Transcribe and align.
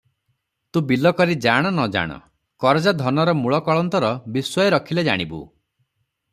"ତୁ 0.77 0.81
ବିଲ 0.91 1.11
କରି 1.19 1.35
ଜାଣ 1.45 1.73
ନ 1.73 1.85
ଜାଣ, 1.97 2.17
କରଜା 2.65 2.95
ଧନର 3.03 3.37
ମୂଳ 3.45 3.63
କଳନ୍ତର 3.71 4.13
ବିଶ୍ଵଏ 4.39 4.75
ରଖିଲେ, 4.79 5.09
ଜାଣିବୁ।" 5.13 5.47